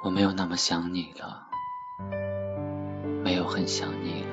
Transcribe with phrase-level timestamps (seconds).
[0.00, 1.48] 我没有那么想你了，
[3.24, 4.28] 没有很想你了，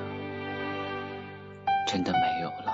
[1.88, 2.72] 真的没有了。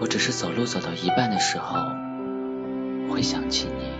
[0.00, 1.76] 我只是走路走到一半的时候
[3.08, 3.92] 会想起你，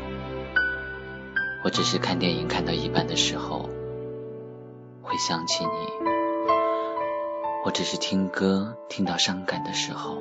[1.64, 3.70] 我只是看电影看到一半的时候
[5.02, 5.70] 会想起你，
[7.64, 10.18] 我只是听歌听到伤感的时候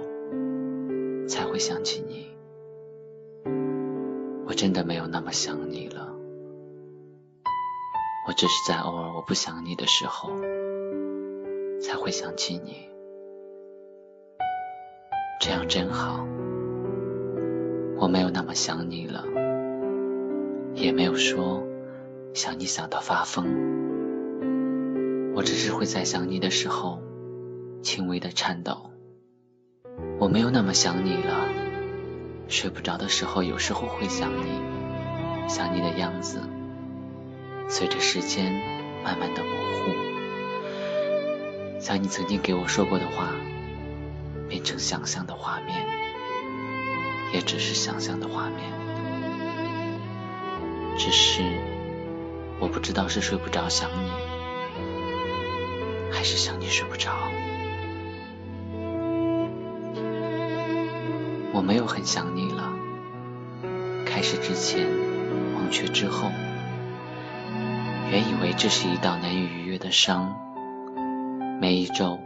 [1.27, 2.32] 才会想起你。
[4.53, 6.13] 我真的没有那么想你了，
[8.27, 10.29] 我只是在偶尔我不想你的时候
[11.81, 12.87] 才会想起你，
[15.41, 16.23] 这样真好。
[17.97, 19.25] 我没有那么想你了，
[20.75, 21.63] 也没有说
[22.35, 23.47] 想你想到发疯，
[25.33, 27.01] 我只是会在想你的时候
[27.81, 28.91] 轻微的颤抖。
[30.19, 31.62] 我没有那么想你了。
[32.53, 34.61] 睡不着的时候，有时候会想你，
[35.49, 36.39] 想你的样子，
[37.67, 38.53] 随着时间
[39.03, 39.91] 慢慢的模糊，
[41.81, 43.29] 想你曾经给我说过的话，
[44.47, 45.83] 变成想象的画面，
[47.33, 48.59] 也只是想象的画面，
[50.95, 51.41] 只是
[52.59, 54.11] 我不知道是睡不着想你，
[56.11, 57.11] 还是想你睡不着。
[61.65, 62.73] 没有很想你了。
[64.05, 64.85] 开始之前，
[65.55, 66.29] 忘却之后，
[68.11, 70.35] 原以为这是一道难以逾越的伤。
[71.61, 72.19] 每一皱，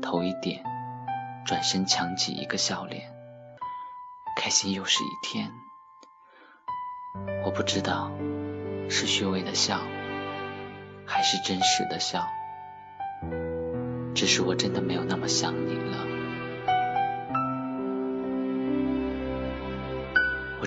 [0.00, 0.64] 头一点，
[1.44, 3.12] 转身强挤一个笑脸，
[4.36, 5.52] 开心又是一天。
[7.44, 8.10] 我不知道
[8.88, 9.78] 是虚伪的笑，
[11.04, 12.26] 还是真实的笑，
[14.14, 16.13] 只是我真的没有那么想你了。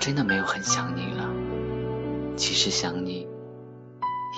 [0.08, 1.30] 真的没有很想你了，
[2.38, 3.27] 其实想你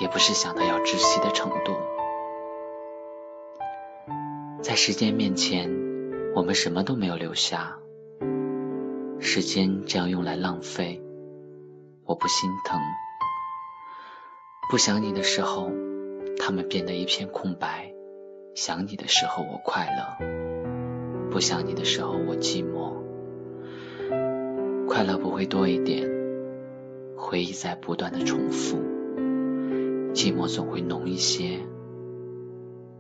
[0.01, 1.75] 也不是想到要窒息的程度。
[4.63, 5.69] 在时间面前，
[6.33, 7.77] 我们什么都没有留下，
[9.19, 11.03] 时间这样用来浪费，
[12.03, 12.81] 我不心疼。
[14.71, 15.69] 不想你的时候，
[16.39, 17.93] 他们变得一片空白；
[18.55, 23.07] 想你的时候，我快乐；不想你的时候，我寂寞。
[24.99, 26.09] 快乐不会多一点，
[27.15, 28.75] 回忆在不断的重复，
[30.13, 31.59] 寂寞总会浓一些。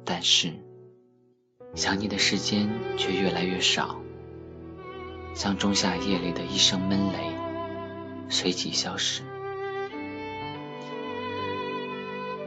[0.05, 0.53] 但是
[1.75, 3.99] 想你的时间却越来越少，
[5.33, 7.35] 像仲夏夜里的一声闷雷，
[8.29, 9.21] 随即消失。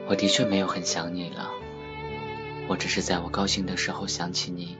[0.08, 1.50] 我的确没有很想你了，
[2.68, 4.78] 我只是在我高兴的时候想起你，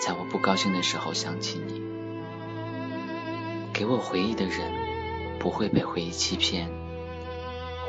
[0.00, 1.81] 在我不高兴的时候想起你。
[3.72, 4.70] 给我回忆的人
[5.38, 6.68] 不会被回忆欺骗，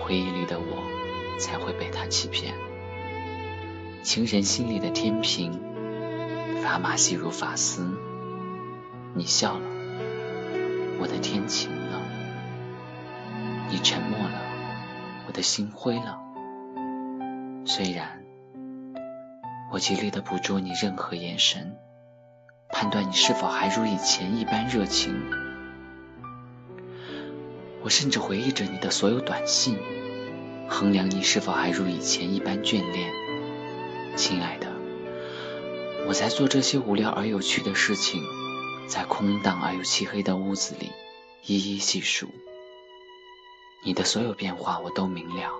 [0.01, 2.55] 回忆里的我才会被他欺骗。
[4.01, 5.61] 情人心里的天平，
[6.63, 7.85] 砝码细如发丝。
[9.13, 9.65] 你笑了，
[10.99, 11.99] 我的天晴了；
[13.69, 14.41] 你沉默了，
[15.27, 16.19] 我的心灰了。
[17.65, 18.23] 虽然
[19.71, 21.77] 我极力的捕捉你任何眼神，
[22.69, 25.13] 判断你是否还如以前一般热情。
[27.83, 29.77] 我甚至回忆着你的所有短信，
[30.69, 33.11] 衡量你是否还如以前一般眷恋。
[34.15, 34.67] 亲爱的，
[36.07, 38.23] 我在做这些无聊而有趣的事情，
[38.87, 40.93] 在空荡而又漆黑的屋子里
[41.45, 42.29] 一一细数。
[43.83, 45.51] 你的所有变化我都明了，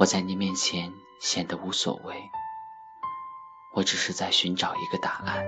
[0.00, 2.16] 我在你面前显得无所谓。
[3.72, 5.44] 我只是在寻找一个答案，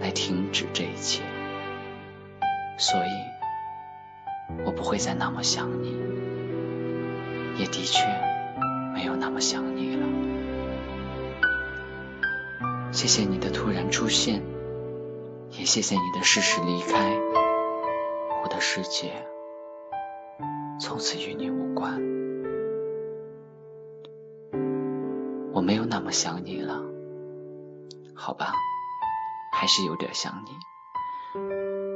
[0.00, 1.22] 来停止这一切。
[2.80, 3.37] 所以。
[4.64, 5.96] 我不会再那么想你，
[7.58, 8.04] 也的确
[8.94, 10.06] 没有那么想你了。
[12.92, 14.42] 谢谢你的突然出现，
[15.50, 17.16] 也谢谢你的适时离开。
[18.42, 19.26] 我的世界
[20.80, 22.00] 从此与你无关。
[25.52, 26.82] 我没有那么想你了，
[28.14, 28.52] 好吧，
[29.52, 30.50] 还是有点想你，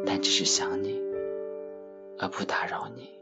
[0.06, 1.00] 但只是想你。
[2.19, 3.21] 而不打扰你。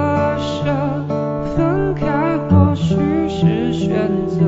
[3.71, 4.39] 选择，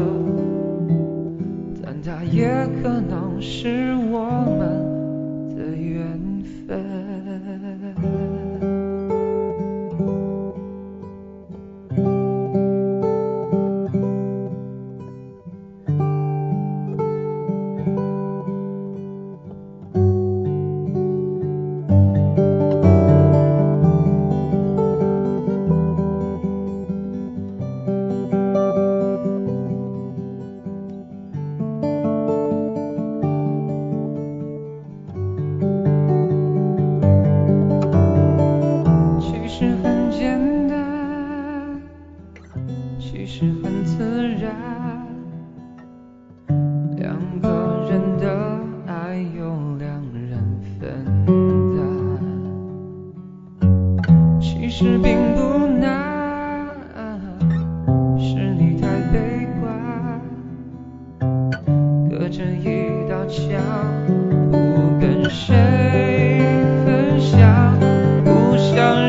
[1.82, 2.50] 但它也
[2.82, 3.93] 可能是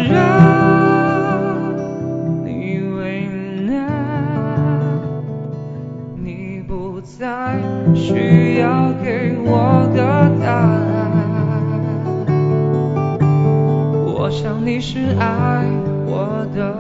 [0.03, 0.15] 让
[2.45, 3.29] 你为
[3.67, 3.73] 难，
[6.17, 7.59] 你不再
[7.95, 9.99] 需要给我个
[10.45, 10.83] 答案。
[14.07, 15.65] 我想你是爱
[16.07, 16.75] 我的，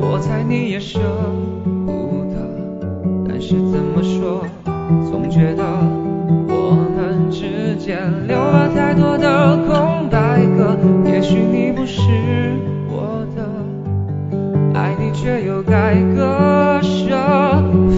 [0.00, 0.98] 我猜你也舍
[1.86, 2.34] 不得，
[3.28, 4.44] 但是怎么说，
[5.10, 5.62] 总觉得
[6.48, 10.76] 我们之间留了太多的空白格。
[11.10, 12.00] 也许你是
[12.88, 13.42] 我的，
[14.78, 17.16] 爱你却又该割舍，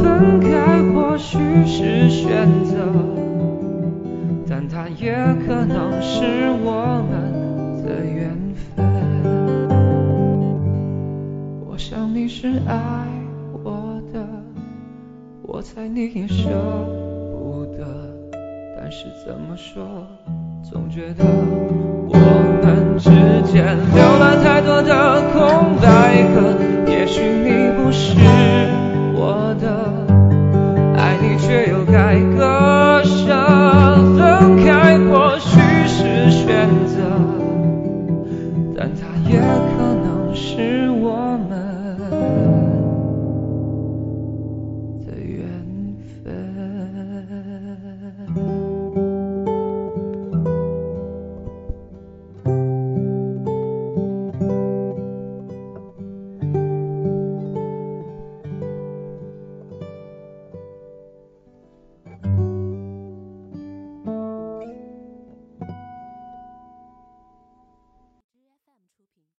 [0.01, 2.75] 分开或许是选择。
[4.49, 5.15] 但它也
[5.47, 6.25] 可能是
[6.65, 8.85] 我们的缘分。
[11.67, 13.07] 我想你是爱
[13.65, 14.27] 我的，
[15.43, 16.49] 我猜你也舍
[17.33, 18.14] 不得，
[18.77, 20.07] 但是怎么说，
[20.63, 22.15] 总觉得我
[22.63, 23.11] 们之
[23.51, 23.65] 间
[23.95, 26.55] 留了太多的空白格。
[26.91, 28.15] 也许你不是
[29.15, 29.67] 我的，
[30.99, 32.74] 爱你却又该割。